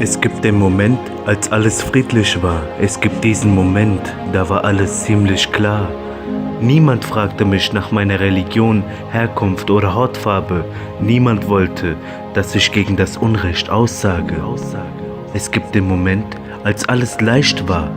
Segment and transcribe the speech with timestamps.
[0.00, 2.62] Es gibt den Moment, als alles friedlich war.
[2.80, 4.00] Es gibt diesen Moment,
[4.32, 5.88] da war alles ziemlich klar.
[6.60, 8.82] Niemand fragte mich nach meiner Religion,
[9.12, 10.64] Herkunft oder Hautfarbe.
[11.00, 11.94] Niemand wollte,
[12.34, 14.34] dass ich gegen das Unrecht aussage.
[15.32, 16.26] Es gibt den Moment,
[16.64, 17.88] als alles leicht war.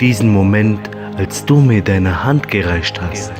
[0.00, 0.80] Diesen Moment,
[1.16, 3.32] als du mir deine Hand gereicht hast.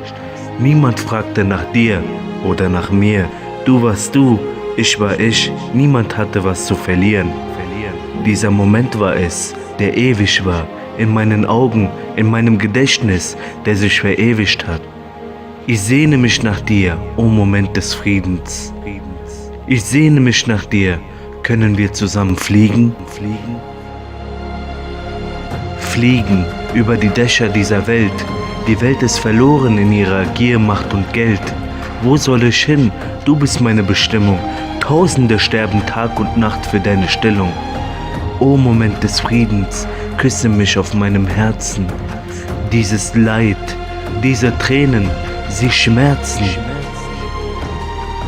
[0.57, 2.01] Niemand fragte nach dir
[2.45, 3.25] oder nach mir.
[3.65, 4.39] Du warst du,
[4.77, 5.51] ich war ich.
[5.73, 7.33] Niemand hatte was zu verlieren.
[8.23, 13.99] Dieser Moment war es, der ewig war, in meinen Augen, in meinem Gedächtnis, der sich
[13.99, 14.81] verewigt hat.
[15.67, 18.71] Ich sehne mich nach dir, o oh Moment des Friedens.
[19.67, 20.99] Ich sehne mich nach dir.
[21.41, 22.95] Können wir zusammen fliegen?
[23.07, 23.55] Fliegen?
[25.79, 28.13] Fliegen über die Dächer dieser Welt.
[28.67, 31.41] Die Welt ist verloren in ihrer Gier, Macht und Geld.
[32.03, 32.91] Wo soll ich hin?
[33.25, 34.37] Du bist meine Bestimmung.
[34.79, 37.51] Tausende sterben Tag und Nacht für deine Stellung.
[38.39, 41.85] O Moment des Friedens, küsse mich auf meinem Herzen.
[42.71, 43.77] Dieses Leid,
[44.21, 45.09] diese Tränen,
[45.49, 46.45] sie schmerzen.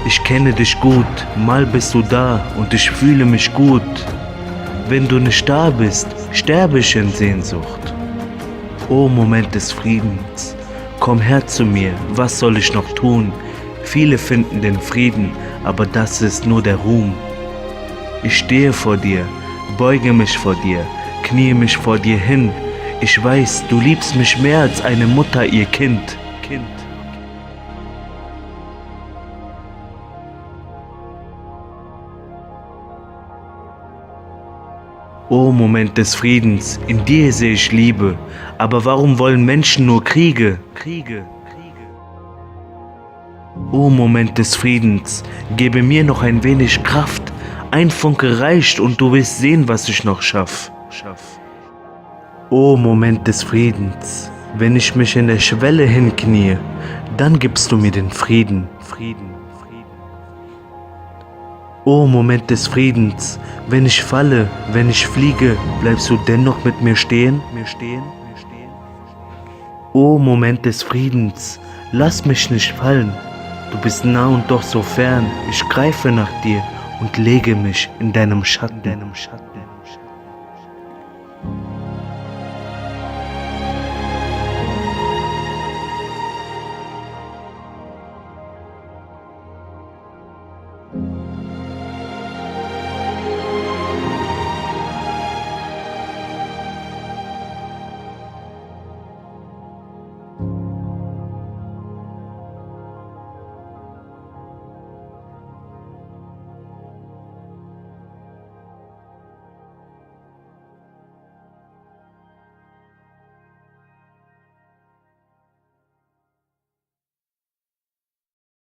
[0.06, 3.82] Ich kenne dich gut, mal bist du da und ich fühle mich gut.
[4.88, 7.94] Wenn du nicht da bist, sterbe ich in Sehnsucht.
[8.88, 10.56] O Moment des Friedens,
[11.02, 13.34] komm her zu mir, was soll ich noch tun?
[13.84, 15.32] Viele finden den Frieden,
[15.66, 17.14] aber das ist nur der Ruhm.
[18.24, 19.26] Ich stehe vor dir,
[19.78, 20.86] beuge mich vor dir,
[21.24, 22.52] knie mich vor dir hin.
[23.00, 26.18] Ich weiß, du liebst mich mehr als eine Mutter ihr Kind.
[26.42, 26.64] Kind.
[35.30, 38.18] O Moment des Friedens, in dir sehe ich Liebe,
[38.58, 40.58] aber warum wollen Menschen nur Kriege?
[40.74, 41.26] Kriege.
[43.72, 45.24] O Moment des Friedens,
[45.58, 47.34] gebe mir noch ein wenig Kraft,
[47.72, 50.72] ein Funke reicht und du wirst sehen, was ich noch schaff.
[52.50, 56.58] O Moment des Friedens, wenn ich mich in der Schwelle hinknie,
[57.18, 58.68] dann gibst du mir den Frieden.
[58.80, 59.36] Frieden.
[61.84, 66.96] O Moment des Friedens, wenn ich falle, wenn ich fliege, bleibst du dennoch mit mir
[66.96, 67.42] stehen?
[67.54, 68.04] Mir stehen?
[69.94, 71.60] O Moment des Friedens,
[71.92, 73.14] lass mich nicht fallen.
[73.72, 75.26] Du bist nah und doch so fern.
[75.50, 76.62] Ich greife nach dir
[77.00, 78.82] und lege mich in deinem Schatten.
[78.84, 79.47] Deinem Schatten.